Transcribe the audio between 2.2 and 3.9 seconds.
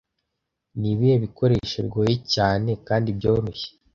cyane kandi byoroshye